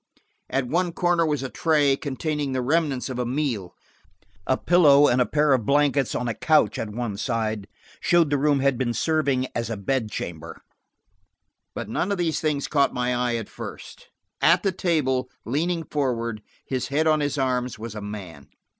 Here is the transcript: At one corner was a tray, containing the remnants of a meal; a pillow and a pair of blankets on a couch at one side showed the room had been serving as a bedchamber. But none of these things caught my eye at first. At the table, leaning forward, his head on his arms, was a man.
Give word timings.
At 0.49 0.65
one 0.67 0.93
corner 0.93 1.27
was 1.27 1.43
a 1.43 1.49
tray, 1.49 1.95
containing 1.95 2.53
the 2.53 2.63
remnants 2.63 3.07
of 3.07 3.19
a 3.19 3.23
meal; 3.27 3.75
a 4.47 4.57
pillow 4.57 5.07
and 5.07 5.21
a 5.21 5.27
pair 5.27 5.53
of 5.53 5.67
blankets 5.67 6.15
on 6.15 6.27
a 6.27 6.33
couch 6.33 6.79
at 6.79 6.89
one 6.89 7.17
side 7.17 7.67
showed 7.99 8.31
the 8.31 8.37
room 8.39 8.61
had 8.61 8.79
been 8.79 8.95
serving 8.95 9.45
as 9.53 9.69
a 9.69 9.77
bedchamber. 9.77 10.59
But 11.75 11.87
none 11.87 12.11
of 12.11 12.17
these 12.17 12.41
things 12.41 12.67
caught 12.67 12.95
my 12.95 13.13
eye 13.15 13.35
at 13.35 13.47
first. 13.47 14.09
At 14.41 14.63
the 14.63 14.71
table, 14.71 15.29
leaning 15.45 15.83
forward, 15.83 16.41
his 16.65 16.87
head 16.87 17.05
on 17.05 17.19
his 17.19 17.37
arms, 17.37 17.77
was 17.77 17.93
a 17.93 18.01
man. 18.01 18.47